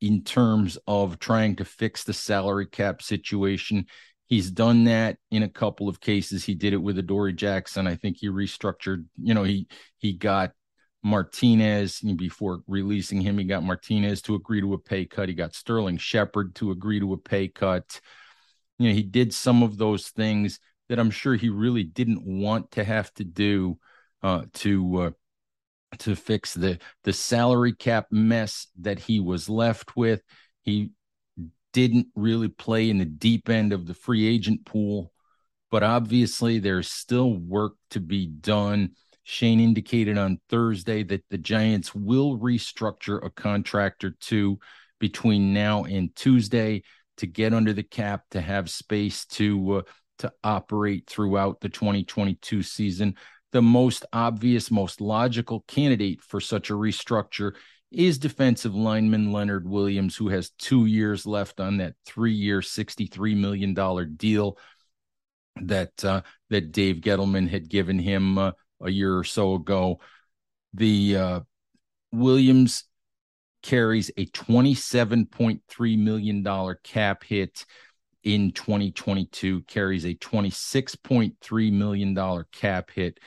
in 0.00 0.22
terms 0.22 0.78
of 0.86 1.18
trying 1.18 1.56
to 1.56 1.64
fix 1.64 2.04
the 2.04 2.12
salary 2.12 2.66
cap 2.66 3.02
situation. 3.02 3.86
He's 4.26 4.50
done 4.50 4.84
that 4.84 5.18
in 5.30 5.42
a 5.42 5.48
couple 5.48 5.88
of 5.88 6.00
cases. 6.00 6.44
He 6.44 6.54
did 6.54 6.72
it 6.72 6.82
with 6.82 6.98
Adoree 6.98 7.32
Jackson. 7.32 7.86
I 7.86 7.96
think 7.96 8.18
he 8.18 8.28
restructured, 8.28 9.04
you 9.20 9.34
know, 9.34 9.42
he 9.42 9.66
he 9.98 10.12
got 10.12 10.52
Martinez 11.02 12.00
before 12.16 12.62
releasing 12.66 13.20
him. 13.20 13.38
He 13.38 13.44
got 13.44 13.62
Martinez 13.62 14.22
to 14.22 14.34
agree 14.34 14.60
to 14.60 14.74
a 14.74 14.78
pay 14.78 15.06
cut. 15.06 15.28
He 15.28 15.34
got 15.34 15.54
Sterling 15.54 15.96
Shepard 15.96 16.54
to 16.56 16.70
agree 16.70 17.00
to 17.00 17.12
a 17.12 17.18
pay 17.18 17.48
cut. 17.48 18.00
You 18.78 18.88
know, 18.88 18.94
he 18.94 19.02
did 19.02 19.32
some 19.32 19.62
of 19.62 19.78
those 19.78 20.08
things 20.08 20.58
that 20.88 20.98
I'm 20.98 21.10
sure 21.10 21.34
he 21.34 21.48
really 21.48 21.84
didn't 21.84 22.24
want 22.24 22.72
to 22.72 22.84
have 22.84 23.12
to 23.14 23.24
do 23.24 23.78
uh, 24.22 24.44
to 24.54 24.96
uh, 24.96 25.10
to 25.98 26.14
fix 26.14 26.54
the 26.54 26.78
the 27.04 27.12
salary 27.12 27.72
cap 27.72 28.06
mess 28.10 28.66
that 28.80 28.98
he 28.98 29.20
was 29.20 29.48
left 29.48 29.96
with. 29.96 30.22
He 30.62 30.90
didn't 31.72 32.08
really 32.14 32.48
play 32.48 32.90
in 32.90 32.98
the 32.98 33.04
deep 33.04 33.48
end 33.48 33.72
of 33.72 33.86
the 33.86 33.94
free 33.94 34.26
agent 34.26 34.66
pool, 34.66 35.12
but 35.70 35.82
obviously 35.82 36.58
there's 36.58 36.90
still 36.90 37.32
work 37.34 37.74
to 37.90 38.00
be 38.00 38.26
done 38.26 38.90
Schoen 39.30 39.60
indicated 39.60 40.18
on 40.18 40.40
Thursday 40.48 41.04
that 41.04 41.24
the 41.30 41.38
Giants 41.38 41.94
will 41.94 42.36
restructure 42.36 43.24
a 43.24 43.30
contract 43.30 44.02
or 44.02 44.10
two 44.20 44.58
between 44.98 45.54
now 45.54 45.84
and 45.84 46.14
Tuesday 46.16 46.82
to 47.18 47.26
get 47.26 47.54
under 47.54 47.72
the 47.72 47.84
cap 47.84 48.24
to 48.32 48.40
have 48.40 48.68
space 48.68 49.24
to 49.26 49.76
uh, 49.76 49.82
to 50.18 50.32
operate 50.42 51.06
throughout 51.06 51.60
the 51.60 51.68
2022 51.68 52.62
season. 52.62 53.14
The 53.52 53.62
most 53.62 54.04
obvious, 54.12 54.70
most 54.70 55.00
logical 55.00 55.64
candidate 55.68 56.22
for 56.22 56.40
such 56.40 56.70
a 56.70 56.74
restructure 56.74 57.54
is 57.92 58.18
defensive 58.18 58.74
lineman 58.74 59.32
Leonard 59.32 59.68
Williams, 59.68 60.16
who 60.16 60.28
has 60.28 60.50
two 60.58 60.86
years 60.86 61.24
left 61.24 61.60
on 61.60 61.78
that 61.78 61.94
three-year, 62.04 62.60
$63 62.60 63.36
million 63.36 64.16
deal 64.16 64.58
that 65.62 66.04
uh, 66.04 66.22
that 66.50 66.72
Dave 66.72 66.96
Gettleman 66.96 67.48
had 67.48 67.68
given 67.68 67.98
him 67.98 68.38
uh, 68.38 68.52
a 68.80 68.90
year 68.90 69.16
or 69.16 69.24
so 69.24 69.54
ago. 69.54 70.00
The 70.74 71.16
uh, 71.16 71.40
Williams 72.12 72.84
carries 73.62 74.10
a 74.16 74.26
$27.3 74.26 75.98
million 75.98 76.74
cap 76.82 77.24
hit 77.24 77.66
in 78.22 78.52
2022, 78.52 79.62
carries 79.62 80.04
a 80.04 80.14
$26.3 80.14 81.72
million 81.72 82.44
cap 82.52 82.90
hit 82.90 83.18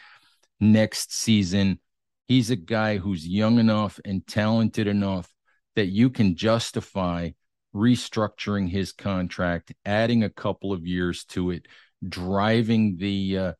next 0.60 1.14
season. 1.14 1.80
He's 2.28 2.52
a 2.52 2.56
guy 2.56 2.98
who's 2.98 3.28
young 3.28 3.60
enough 3.60 4.00
and 4.06 4.26
talented 4.26 4.88
enough 4.88 5.32
that 5.76 5.88
you 5.88 6.10
can 6.10 6.36
justify 6.36 7.32
restructuring 7.76 8.70
his 8.70 8.92
contract, 8.92 9.74
adding 9.84 10.24
a 10.24 10.30
couple 10.30 10.72
of 10.72 10.86
years 10.86 11.26
to 11.26 11.52
it, 11.52 11.68
driving 12.08 12.98
the 12.98 13.38
uh, 13.38 13.54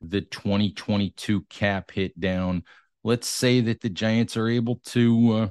the 0.00 0.20
2022 0.20 1.42
cap 1.42 1.90
hit 1.90 2.18
down. 2.18 2.64
Let's 3.04 3.28
say 3.28 3.60
that 3.62 3.80
the 3.80 3.88
Giants 3.88 4.36
are 4.36 4.48
able 4.48 4.76
to 4.86 5.32
uh, 5.32 5.48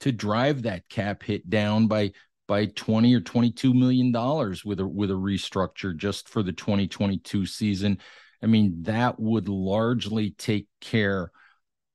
to 0.00 0.12
drive 0.12 0.62
that 0.62 0.88
cap 0.88 1.22
hit 1.22 1.48
down 1.48 1.86
by 1.86 2.12
by 2.48 2.66
20 2.66 3.14
or 3.14 3.20
22 3.20 3.74
million 3.74 4.12
dollars 4.12 4.64
with 4.64 4.80
a 4.80 4.86
with 4.86 5.10
a 5.10 5.14
restructure 5.14 5.96
just 5.96 6.28
for 6.28 6.42
the 6.42 6.52
2022 6.52 7.46
season. 7.46 7.98
I 8.42 8.46
mean, 8.46 8.82
that 8.82 9.18
would 9.18 9.48
largely 9.48 10.30
take 10.30 10.68
care 10.80 11.30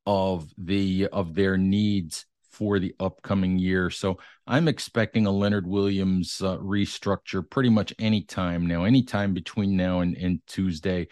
of 0.05 0.49
the 0.57 1.07
of 1.07 1.35
their 1.35 1.57
needs 1.57 2.25
for 2.61 2.77
the 2.77 2.93
upcoming 2.99 3.57
year. 3.57 3.89
So 3.89 4.19
I'm 4.45 4.67
expecting 4.67 5.25
a 5.25 5.31
Leonard 5.31 5.65
Williams 5.65 6.39
uh, 6.43 6.59
restructure 6.59 7.41
pretty 7.49 7.69
much 7.69 7.91
any 7.97 8.21
time 8.21 8.67
now, 8.67 8.83
anytime 8.83 9.33
between 9.33 9.75
now 9.75 10.01
and, 10.01 10.15
and 10.15 10.41
Tuesday. 10.45 11.07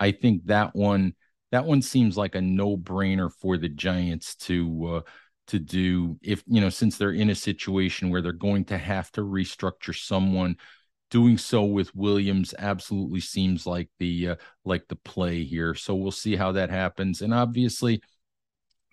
I 0.00 0.10
think 0.10 0.46
that 0.46 0.74
one 0.74 1.14
that 1.52 1.64
one 1.64 1.82
seems 1.82 2.16
like 2.16 2.34
a 2.34 2.40
no 2.40 2.76
brainer 2.76 3.30
for 3.30 3.56
the 3.56 3.68
Giants 3.68 4.34
to 4.34 4.86
uh, 4.86 5.00
to 5.46 5.60
do 5.60 6.18
if 6.20 6.42
you 6.48 6.60
know 6.60 6.68
since 6.68 6.98
they're 6.98 7.12
in 7.12 7.30
a 7.30 7.34
situation 7.36 8.10
where 8.10 8.20
they're 8.20 8.32
going 8.32 8.64
to 8.64 8.76
have 8.76 9.12
to 9.12 9.20
restructure 9.20 9.96
someone 9.96 10.56
doing 11.10 11.38
so 11.38 11.62
with 11.62 11.94
Williams 11.94 12.54
absolutely 12.58 13.20
seems 13.20 13.68
like 13.68 13.88
the 14.00 14.30
uh, 14.30 14.36
like 14.64 14.88
the 14.88 14.96
play 14.96 15.44
here 15.44 15.76
so 15.76 15.94
we'll 15.94 16.10
see 16.10 16.34
how 16.34 16.50
that 16.50 16.70
happens 16.70 17.22
and 17.22 17.32
obviously 17.32 18.02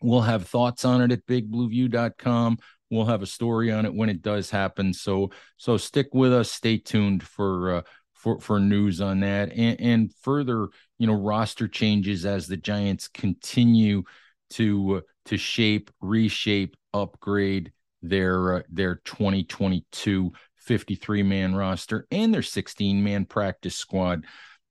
we'll 0.06 0.22
have 0.22 0.48
thoughts 0.48 0.86
on 0.86 1.02
it 1.02 1.12
at 1.12 1.26
bigblueview.com 1.26 2.58
we'll 2.90 3.06
have 3.06 3.22
a 3.22 3.28
story 3.28 3.72
on 3.72 3.86
it 3.86 3.94
when 3.94 4.10
it 4.10 4.22
does 4.22 4.50
happen. 4.50 4.94
So 4.94 5.32
so 5.58 5.78
stick 5.78 6.08
with 6.14 6.34
us. 6.34 6.52
Stay 6.52 6.78
tuned 6.78 7.24
for 7.24 7.76
uh, 7.76 7.82
for 8.14 8.40
for 8.40 8.60
news 8.60 9.02
on 9.02 9.22
that. 9.22 9.52
And, 9.52 9.80
and 9.80 10.14
further 10.22 10.70
you 10.98 11.08
know 11.08 11.14
roster 11.14 11.68
changes 11.68 12.26
as 12.26 12.48
the 12.48 12.58
Giants 12.58 13.08
continue 13.08 14.04
to 14.52 14.98
uh, 14.98 15.02
to 15.26 15.38
shape, 15.38 15.92
reshape, 16.02 16.76
upgrade 16.94 17.72
their 18.02 18.58
uh, 18.58 18.62
their 18.70 19.02
2022 19.06 20.32
53 20.58 21.22
man 21.22 21.54
roster 21.54 22.08
and 22.10 22.34
their 22.34 22.42
16 22.42 23.04
man 23.04 23.26
practice 23.26 23.76
squad. 23.76 24.26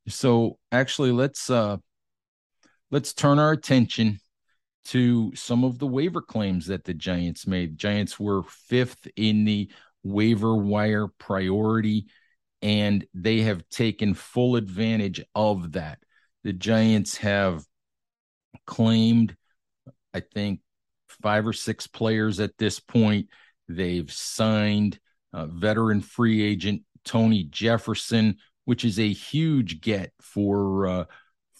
So 0.09 0.59
actually 0.73 1.13
let's 1.13 1.49
uh 1.51 1.77
let's 2.91 3.15
turn 3.15 3.39
our 3.39 3.53
attention 3.53 4.19
to 4.87 5.35
some 5.35 5.65
of 5.65 5.79
the 5.79 5.87
waiver 5.87 6.21
claims 6.21 6.67
that 6.67 6.85
the 6.85 6.95
Giants 6.95 7.47
made. 7.47 7.79
Giants 7.79 8.19
were 8.21 8.43
5th 8.43 9.09
in 9.17 9.45
the 9.45 9.71
waiver 10.03 10.55
wire 10.55 11.09
priority 11.19 12.07
and 12.61 13.07
they 13.15 13.41
have 13.41 13.69
taken 13.69 14.15
full 14.15 14.57
advantage 14.57 15.23
of 15.35 15.73
that. 15.73 15.99
The 16.45 16.53
Giants 16.53 17.17
have 17.19 17.65
claimed 18.67 19.37
I 20.15 20.21
think, 20.21 20.61
five 21.09 21.47
or 21.47 21.53
six 21.53 21.87
players 21.87 22.41
at 22.41 22.57
this 22.57 22.81
point. 22.81 23.29
They've 23.69 24.11
signed 24.11 24.99
uh, 25.33 25.47
veteran 25.47 26.01
free 26.01 26.43
agent 26.43 26.83
Tony 27.05 27.45
Jefferson, 27.45 28.37
which 28.65 28.85
is 28.85 28.99
a 28.99 29.13
huge 29.13 29.81
get 29.81 30.13
for 30.21 30.87
uh, 30.87 31.05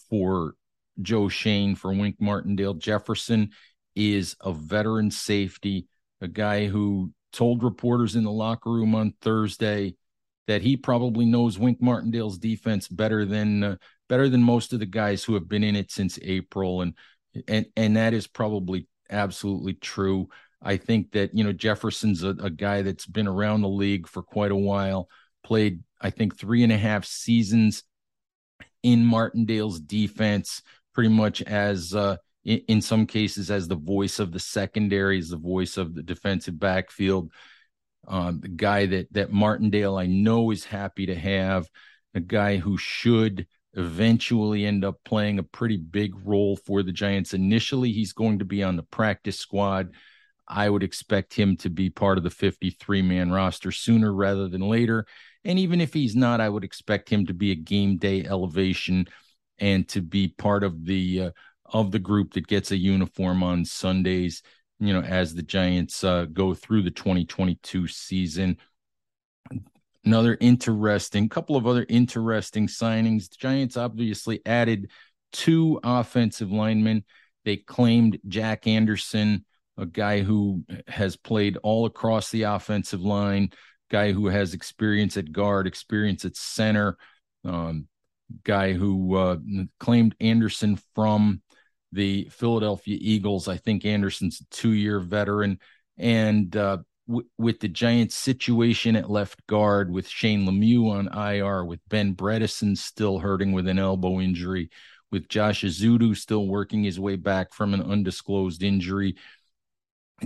for 0.09 0.55
Joe 1.01 1.27
Schoen 1.27 1.75
for 1.75 1.93
Wink 1.93 2.17
Martindale. 2.19 2.73
Jefferson 2.73 3.51
is 3.95 4.35
a 4.41 4.53
veteran 4.53 5.11
safety, 5.11 5.87
a 6.21 6.27
guy 6.27 6.67
who 6.67 7.11
told 7.31 7.63
reporters 7.63 8.15
in 8.15 8.23
the 8.23 8.31
locker 8.31 8.71
room 8.71 8.95
on 8.95 9.13
Thursday 9.21 9.95
that 10.47 10.61
he 10.61 10.77
probably 10.77 11.25
knows 11.25 11.59
Wink 11.59 11.81
Martindale's 11.81 12.37
defense 12.37 12.87
better 12.87 13.25
than 13.25 13.63
uh, 13.63 13.75
better 14.07 14.29
than 14.29 14.43
most 14.43 14.73
of 14.73 14.79
the 14.79 14.85
guys 14.85 15.23
who 15.23 15.33
have 15.33 15.47
been 15.47 15.63
in 15.63 15.75
it 15.75 15.91
since 15.91 16.19
April. 16.21 16.81
And 16.81 16.93
and 17.47 17.65
and 17.75 17.97
that 17.97 18.13
is 18.13 18.27
probably 18.27 18.87
absolutely 19.09 19.73
true. 19.73 20.29
I 20.61 20.77
think 20.77 21.11
that 21.11 21.35
you 21.35 21.43
know 21.43 21.53
Jefferson's 21.53 22.23
a, 22.23 22.29
a, 22.29 22.49
guy 22.49 22.81
that's 22.81 23.05
been 23.05 23.27
around 23.27 23.61
the 23.61 23.69
league 23.69 24.07
for 24.07 24.23
quite 24.23 24.51
a 24.51 24.55
while. 24.55 25.09
Played, 25.43 25.83
I 26.01 26.09
think, 26.09 26.37
three 26.37 26.63
and 26.63 26.71
a 26.71 26.77
half 26.77 27.05
seasons 27.05 27.83
in 28.81 29.05
Martindale's 29.05 29.79
defense, 29.79 30.61
pretty 30.95 31.09
much 31.09 31.43
as 31.43 31.93
uh, 31.93 32.15
in, 32.43 32.61
in 32.67 32.81
some 32.81 33.05
cases 33.05 33.51
as 33.51 33.67
the 33.67 33.75
voice 33.75 34.17
of 34.17 34.31
the 34.31 34.39
secondary, 34.39 35.19
as 35.19 35.29
the 35.29 35.37
voice 35.37 35.77
of 35.77 35.93
the 35.93 36.01
defensive 36.01 36.57
backfield. 36.57 37.31
Um, 38.07 38.39
the 38.39 38.49
guy 38.49 38.85
that 38.87 39.13
that 39.13 39.31
Martindale 39.31 39.97
I 39.97 40.07
know 40.07 40.51
is 40.51 40.63
happy 40.63 41.07
to 41.07 41.15
have, 41.15 41.67
a 42.13 42.19
guy 42.19 42.57
who 42.57 42.77
should 42.77 43.45
eventually 43.73 44.65
end 44.65 44.85
up 44.85 44.95
playing 45.03 45.37
a 45.37 45.43
pretty 45.43 45.77
big 45.77 46.13
role 46.23 46.55
for 46.55 46.81
the 46.81 46.93
Giants. 46.93 47.33
Initially, 47.33 47.91
he's 47.91 48.13
going 48.13 48.39
to 48.39 48.45
be 48.45 48.63
on 48.63 48.77
the 48.77 48.83
practice 48.83 49.37
squad. 49.37 49.91
I 50.47 50.69
would 50.69 50.83
expect 50.83 51.33
him 51.33 51.57
to 51.57 51.69
be 51.69 51.89
part 51.89 52.17
of 52.17 52.23
the 52.23 52.29
53 52.29 53.01
man 53.01 53.31
roster 53.31 53.71
sooner 53.71 54.13
rather 54.13 54.47
than 54.47 54.61
later. 54.61 55.05
And 55.43 55.59
even 55.59 55.81
if 55.81 55.93
he's 55.93 56.15
not, 56.15 56.39
I 56.39 56.47
would 56.47 56.63
expect 56.63 57.09
him 57.09 57.25
to 57.25 57.33
be 57.33 57.51
a 57.51 57.55
game 57.55 57.97
day 57.97 58.23
elevation 58.23 59.07
and 59.59 59.87
to 59.89 60.01
be 60.01 60.27
part 60.27 60.63
of 60.63 60.85
the 60.85 61.21
uh, 61.21 61.31
of 61.65 61.91
the 61.91 61.99
group 61.99 62.33
that 62.33 62.47
gets 62.47 62.71
a 62.71 62.77
uniform 62.77 63.41
on 63.41 63.65
Sundays, 63.65 64.43
you 64.79 64.93
know, 64.93 65.01
as 65.01 65.33
the 65.33 65.43
Giants 65.43 66.03
uh, 66.03 66.25
go 66.25 66.53
through 66.53 66.83
the 66.83 66.91
2022 66.91 67.87
season 67.87 68.57
another 70.05 70.37
interesting 70.39 71.27
couple 71.27 71.55
of 71.55 71.67
other 71.67 71.85
interesting 71.89 72.67
signings. 72.67 73.29
The 73.29 73.37
Giants 73.37 73.75
obviously 73.75 74.41
added 74.45 74.91
two 75.31 75.79
offensive 75.83 76.51
linemen. 76.51 77.03
They 77.43 77.57
claimed 77.57 78.19
Jack 78.27 78.67
Anderson, 78.67 79.45
a 79.77 79.85
guy 79.85 80.21
who 80.21 80.63
has 80.87 81.15
played 81.15 81.57
all 81.57 81.85
across 81.85 82.29
the 82.29 82.43
offensive 82.43 83.01
line, 83.01 83.51
guy 83.91 84.11
who 84.11 84.27
has 84.27 84.53
experience 84.53 85.17
at 85.17 85.31
guard, 85.31 85.67
experience 85.67 86.23
at 86.25 86.35
center, 86.35 86.97
um, 87.43 87.87
guy 88.43 88.73
who 88.73 89.15
uh, 89.15 89.37
claimed 89.79 90.15
Anderson 90.19 90.79
from 90.93 91.41
the 91.91 92.27
Philadelphia 92.31 92.97
Eagles. 92.99 93.47
I 93.47 93.57
think 93.57 93.85
Anderson's 93.85 94.41
a 94.41 94.45
two 94.55 94.71
year 94.71 94.99
veteran. 94.99 95.59
And 95.97 96.55
uh, 96.55 96.79
w- 97.07 97.27
with 97.37 97.59
the 97.59 97.69
Giants' 97.69 98.15
situation 98.15 98.95
at 98.95 99.09
left 99.09 99.45
guard, 99.47 99.91
with 99.91 100.07
Shane 100.07 100.45
Lemieux 100.45 100.89
on 100.89 101.07
IR, 101.07 101.65
with 101.65 101.79
Ben 101.87 102.15
Bredeson 102.15 102.77
still 102.77 103.19
hurting 103.19 103.53
with 103.53 103.67
an 103.67 103.79
elbow 103.79 104.19
injury, 104.19 104.69
with 105.11 105.29
Josh 105.29 105.63
Ezeudu 105.63 106.15
still 106.15 106.47
working 106.47 106.83
his 106.83 106.99
way 106.99 107.15
back 107.15 107.53
from 107.53 107.73
an 107.73 107.81
undisclosed 107.81 108.61
injury. 108.61 109.15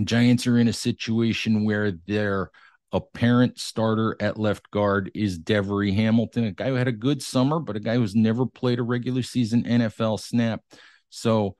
Giants 0.02 0.46
are 0.46 0.58
in 0.58 0.68
a 0.68 0.72
situation 0.72 1.64
where 1.64 1.92
their 2.06 2.50
apparent 2.92 3.58
starter 3.58 4.16
at 4.20 4.38
left 4.38 4.70
guard 4.70 5.10
is 5.14 5.38
Devery 5.38 5.94
Hamilton, 5.94 6.44
a 6.44 6.52
guy 6.52 6.68
who 6.68 6.74
had 6.74 6.88
a 6.88 6.92
good 6.92 7.22
summer, 7.22 7.60
but 7.60 7.76
a 7.76 7.80
guy 7.80 7.94
who's 7.94 8.14
never 8.14 8.46
played 8.46 8.78
a 8.78 8.82
regular 8.82 9.22
season 9.22 9.64
NFL 9.64 10.18
snap. 10.20 10.62
So 11.08 11.56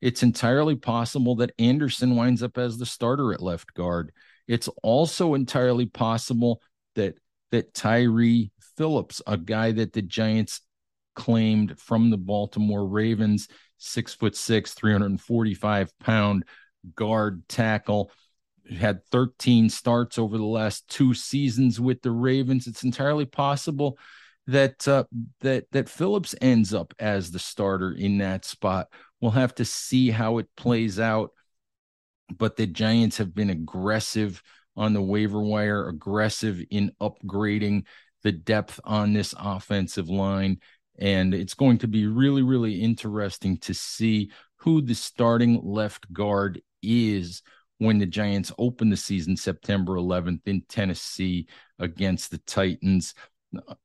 it's 0.00 0.22
entirely 0.22 0.74
possible 0.74 1.36
that 1.36 1.52
Anderson 1.58 2.16
winds 2.16 2.42
up 2.42 2.58
as 2.58 2.78
the 2.78 2.86
starter 2.86 3.32
at 3.32 3.40
left 3.42 3.72
guard. 3.74 4.12
It's 4.48 4.68
also 4.82 5.34
entirely 5.34 5.86
possible 5.86 6.60
that 6.96 7.14
that 7.52 7.74
Tyre 7.74 8.48
Phillips, 8.76 9.22
a 9.26 9.36
guy 9.36 9.72
that 9.72 9.92
the 9.92 10.02
Giants 10.02 10.62
claimed 11.14 11.78
from 11.78 12.10
the 12.10 12.16
Baltimore 12.16 12.86
Ravens, 12.86 13.48
six 13.78 14.14
foot 14.14 14.34
six, 14.34 14.74
345 14.74 15.96
pound 16.00 16.44
guard 16.96 17.42
tackle, 17.48 18.10
had 18.78 19.04
13 19.06 19.68
starts 19.68 20.18
over 20.18 20.36
the 20.38 20.44
last 20.44 20.88
two 20.88 21.14
seasons 21.14 21.80
with 21.80 22.02
the 22.02 22.10
Ravens. 22.10 22.66
It's 22.66 22.84
entirely 22.84 23.26
possible 23.26 23.98
that 24.46 24.86
uh, 24.88 25.04
that 25.40 25.66
that 25.72 25.88
Phillips 25.88 26.34
ends 26.40 26.74
up 26.74 26.94
as 26.98 27.30
the 27.30 27.38
starter 27.38 27.92
in 27.92 28.18
that 28.18 28.44
spot. 28.44 28.88
We'll 29.20 29.32
have 29.32 29.54
to 29.56 29.64
see 29.64 30.10
how 30.10 30.38
it 30.38 30.48
plays 30.56 30.98
out 30.98 31.30
but 32.38 32.56
the 32.56 32.66
Giants 32.66 33.18
have 33.18 33.34
been 33.34 33.50
aggressive 33.50 34.42
on 34.76 34.92
the 34.92 35.02
waiver 35.02 35.42
wire, 35.42 35.88
aggressive 35.88 36.62
in 36.70 36.92
upgrading 37.00 37.84
the 38.22 38.32
depth 38.32 38.80
on 38.84 39.12
this 39.12 39.34
offensive 39.38 40.08
line. 40.08 40.58
And 40.98 41.34
it's 41.34 41.54
going 41.54 41.78
to 41.78 41.88
be 41.88 42.06
really, 42.06 42.42
really 42.42 42.80
interesting 42.80 43.58
to 43.58 43.74
see 43.74 44.30
who 44.56 44.80
the 44.80 44.94
starting 44.94 45.60
left 45.62 46.10
guard 46.12 46.62
is 46.82 47.42
when 47.82 47.98
the 47.98 48.06
Giants 48.06 48.52
open 48.58 48.90
the 48.90 48.96
season 48.96 49.36
September 49.36 49.94
11th 49.94 50.46
in 50.46 50.62
Tennessee 50.68 51.48
against 51.78 52.30
the 52.30 52.38
Titans. 52.38 53.14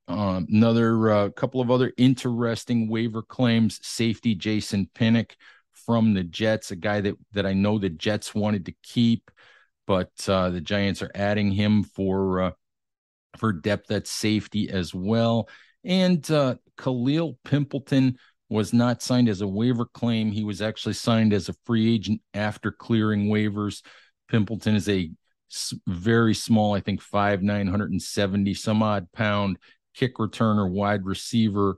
Uh, 0.07 0.41
another 0.47 1.11
uh, 1.11 1.29
couple 1.29 1.61
of 1.61 1.71
other 1.71 1.91
interesting 1.97 2.89
waiver 2.89 3.21
claims 3.21 3.79
safety 3.85 4.35
Jason 4.35 4.89
Pinnock 4.93 5.35
from 5.71 6.13
the 6.13 6.23
Jets, 6.23 6.71
a 6.71 6.75
guy 6.75 7.01
that 7.01 7.15
that 7.33 7.45
I 7.45 7.53
know 7.53 7.79
the 7.79 7.89
Jets 7.89 8.35
wanted 8.35 8.65
to 8.67 8.75
keep, 8.83 9.31
but 9.85 10.11
uh, 10.27 10.51
the 10.51 10.61
Giants 10.61 11.01
are 11.01 11.11
adding 11.15 11.51
him 11.51 11.83
for 11.83 12.41
uh, 12.41 12.51
for 13.37 13.51
depth 13.51 13.91
at 13.91 14.07
safety 14.07 14.69
as 14.69 14.93
well. 14.93 15.49
And 15.83 16.29
uh, 16.29 16.55
Kalil 16.77 17.37
Pimpleton 17.45 18.15
was 18.49 18.73
not 18.73 19.01
signed 19.01 19.29
as 19.29 19.41
a 19.41 19.47
waiver 19.47 19.85
claim. 19.85 20.31
He 20.31 20.43
was 20.43 20.61
actually 20.61 20.93
signed 20.93 21.33
as 21.33 21.49
a 21.49 21.55
free 21.65 21.93
agent 21.93 22.21
after 22.33 22.71
clearing 22.71 23.27
waivers. 23.27 23.81
Pimpleton 24.31 24.75
is 24.75 24.89
a 24.89 25.11
very 25.87 26.33
small, 26.33 26.73
I 26.73 26.81
think 26.81 27.01
five 27.01 27.41
nine 27.41 27.67
hundred 27.67 27.91
and 27.91 28.01
seventy 28.01 28.53
some 28.53 28.83
odd 28.83 29.11
pound 29.11 29.57
kick 29.95 30.15
returner, 30.17 30.69
wide 30.69 31.05
receiver, 31.05 31.77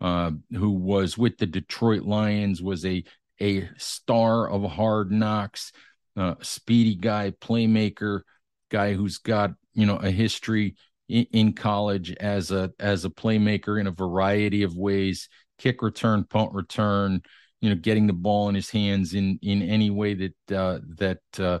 uh, 0.00 0.30
who 0.52 0.70
was 0.70 1.18
with 1.18 1.38
the 1.38 1.46
Detroit 1.46 2.02
Lions, 2.02 2.62
was 2.62 2.84
a 2.84 3.04
a 3.40 3.68
star 3.76 4.50
of 4.50 4.68
hard 4.70 5.12
knocks, 5.12 5.72
uh, 6.16 6.34
speedy 6.40 6.94
guy, 6.96 7.32
playmaker, 7.40 8.22
guy 8.70 8.94
who's 8.94 9.18
got 9.18 9.50
you 9.74 9.86
know 9.86 9.96
a 9.96 10.10
history 10.10 10.76
in, 11.08 11.52
college 11.52 12.12
as 12.12 12.50
a 12.50 12.70
as 12.78 13.04
a 13.04 13.10
playmaker 13.10 13.80
in 13.80 13.86
a 13.86 13.92
variety 13.92 14.62
of 14.62 14.76
ways, 14.76 15.28
kick 15.58 15.82
return, 15.82 16.24
punt 16.24 16.52
return, 16.52 17.22
you 17.60 17.70
know, 17.70 17.76
getting 17.76 18.06
the 18.06 18.12
ball 18.12 18.48
in 18.48 18.54
his 18.54 18.70
hands 18.70 19.14
in 19.14 19.38
in 19.42 19.62
any 19.62 19.90
way 19.90 20.14
that 20.14 20.56
uh, 20.56 20.78
that 20.96 21.20
uh, 21.38 21.60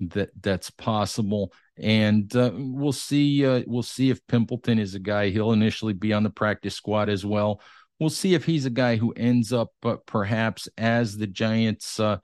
that 0.00 0.30
that's 0.40 0.70
possible. 0.70 1.52
And 1.76 2.34
uh, 2.34 2.52
we'll 2.54 2.92
see. 2.92 3.44
Uh, 3.44 3.62
we'll 3.66 3.82
see 3.82 4.10
if 4.10 4.26
Pimpleton 4.26 4.78
is 4.78 4.94
a 4.94 5.00
guy. 5.00 5.30
He'll 5.30 5.52
initially 5.52 5.92
be 5.92 6.12
on 6.12 6.22
the 6.22 6.30
practice 6.30 6.74
squad 6.74 7.08
as 7.08 7.24
well. 7.24 7.60
We'll 8.00 8.10
see 8.10 8.34
if 8.34 8.44
he's 8.44 8.64
a 8.64 8.70
guy 8.70 8.96
who 8.96 9.12
ends 9.12 9.52
up 9.52 9.70
uh, 9.82 9.96
perhaps 10.06 10.68
as 10.78 11.16
the 11.16 11.26
Giants' 11.26 11.98
uh, 11.98 12.18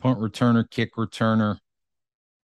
punt 0.00 0.18
returner, 0.18 0.68
kick 0.68 0.94
returner, 0.96 1.58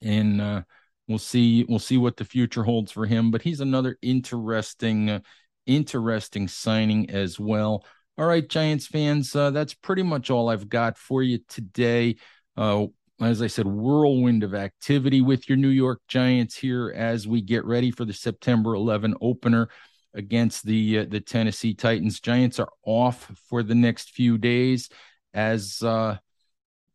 in 0.01 0.39
uh, 0.39 0.63
we'll 1.07 1.17
see. 1.17 1.65
We'll 1.67 1.79
see 1.79 1.97
what 1.97 2.17
the 2.17 2.25
future 2.25 2.63
holds 2.63 2.91
for 2.91 3.05
him. 3.05 3.31
But 3.31 3.41
he's 3.41 3.61
another 3.61 3.97
interesting, 4.01 5.09
uh, 5.09 5.19
interesting 5.65 6.47
signing 6.47 7.09
as 7.09 7.39
well. 7.39 7.85
All 8.17 8.25
right, 8.25 8.47
Giants 8.47 8.87
fans, 8.87 9.33
that's 9.33 9.73
pretty 9.73 10.03
much 10.03 10.29
all 10.29 10.49
I've 10.49 10.69
got 10.69 10.97
for 10.97 11.21
you 11.21 11.39
today. 11.49 12.15
Uh, 12.55 12.85
as 13.21 13.41
I 13.41 13.47
said, 13.47 13.65
whirlwind 13.65 14.43
of 14.43 14.53
activity 14.53 15.21
with 15.21 15.47
your 15.47 15.57
New 15.57 15.69
York 15.69 16.01
Giants 16.07 16.55
here 16.55 16.93
as 16.95 17.27
we 17.27 17.41
get 17.41 17.65
ready 17.65 17.91
for 17.91 18.05
the 18.05 18.13
September 18.13 18.75
11 18.75 19.15
opener 19.21 19.69
against 20.13 20.65
the 20.65 20.99
uh, 20.99 21.05
the 21.07 21.19
Tennessee 21.19 21.73
Titans. 21.73 22.19
Giants 22.19 22.59
are 22.59 22.71
off 22.85 23.31
for 23.49 23.63
the 23.63 23.75
next 23.75 24.11
few 24.11 24.37
days 24.37 24.89
as 25.33 25.81
uh, 25.81 26.17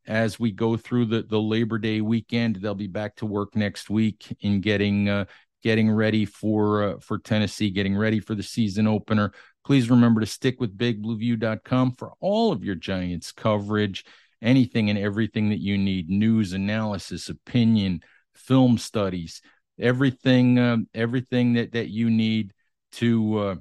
as 0.07 0.41
we 0.41 0.51
go 0.51 0.77
through 0.77 1.07
the 1.07 1.23
the 1.23 1.41
Labor 1.41 1.79
Day 1.79 2.01
weekend. 2.01 2.57
They'll 2.57 2.75
be 2.75 2.87
back 2.87 3.17
to 3.17 3.27
work 3.27 3.55
next 3.57 3.91
week 3.91 4.37
in 4.41 4.61
getting 4.61 5.09
uh, 5.09 5.25
getting 5.63 5.91
ready 5.91 6.25
for 6.25 6.83
uh, 6.83 6.99
for 7.01 7.19
Tennessee, 7.19 7.71
getting 7.71 7.97
ready 7.97 8.21
for 8.21 8.35
the 8.35 8.43
season 8.43 8.87
opener. 8.87 9.33
Please 9.65 9.91
remember 9.91 10.21
to 10.21 10.27
stick 10.27 10.59
with 10.59 10.77
bigblueview.com 10.77 11.97
for 11.97 12.13
all 12.21 12.53
of 12.53 12.65
your 12.65 12.75
Giants 12.75 13.33
coverage 13.33 14.05
anything 14.43 14.89
and 14.89 14.99
everything 14.99 15.51
that 15.51 15.61
you 15.61 15.77
need 15.77 16.09
news 16.09 16.55
analysis 16.55 17.29
opinion 17.29 18.01
film 18.35 18.79
studies 18.79 19.43
everything 19.81 20.59
uh, 20.59 20.77
everything 20.95 21.55
that 21.55 21.73
that 21.73 21.89
you 21.89 22.11
need 22.11 22.53
to 22.93 23.39
uh, 23.39 23.55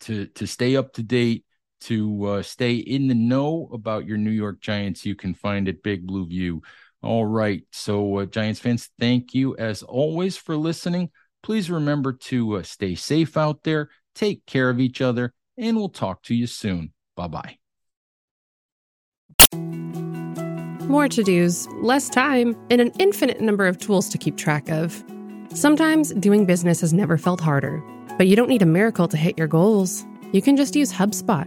to 0.00 0.26
to 0.26 0.46
stay 0.46 0.76
up 0.76 0.92
to 0.92 1.02
date 1.02 1.44
to 1.82 2.24
uh, 2.24 2.42
stay 2.42 2.74
in 2.74 3.08
the 3.08 3.14
know 3.14 3.68
about 3.72 4.06
your 4.06 4.18
New 4.18 4.30
York 4.30 4.60
Giants 4.60 5.06
you 5.06 5.14
can 5.14 5.34
find 5.34 5.68
at 5.68 5.82
Big 5.82 6.06
Blue 6.06 6.26
View. 6.26 6.62
All 7.02 7.26
right 7.26 7.62
so 7.72 8.18
uh, 8.18 8.26
Giants 8.26 8.60
fans 8.60 8.90
thank 8.98 9.34
you 9.34 9.56
as 9.56 9.82
always 9.82 10.36
for 10.36 10.56
listening. 10.56 11.10
Please 11.42 11.70
remember 11.70 12.12
to 12.12 12.56
uh, 12.56 12.62
stay 12.62 12.94
safe 12.94 13.36
out 13.36 13.62
there 13.62 13.88
take 14.14 14.44
care 14.46 14.68
of 14.68 14.80
each 14.80 15.00
other 15.00 15.32
and 15.56 15.76
we'll 15.76 15.88
talk 15.88 16.22
to 16.24 16.34
you 16.34 16.46
soon. 16.46 16.92
Bye 17.16 17.28
bye 17.28 17.58
more 20.88 21.06
to 21.06 21.22
dos, 21.22 21.68
less 21.82 22.08
time, 22.08 22.56
and 22.70 22.80
an 22.80 22.90
infinite 22.98 23.40
number 23.40 23.66
of 23.66 23.78
tools 23.78 24.08
to 24.08 24.18
keep 24.18 24.36
track 24.36 24.70
of. 24.70 25.04
Sometimes 25.50 26.12
doing 26.14 26.46
business 26.46 26.80
has 26.80 26.92
never 26.92 27.18
felt 27.18 27.40
harder, 27.40 27.82
but 28.16 28.26
you 28.26 28.36
don't 28.36 28.48
need 28.48 28.62
a 28.62 28.66
miracle 28.66 29.06
to 29.08 29.16
hit 29.16 29.36
your 29.38 29.46
goals. 29.46 30.04
You 30.32 30.42
can 30.42 30.56
just 30.56 30.74
use 30.74 30.92
HubSpot 30.92 31.46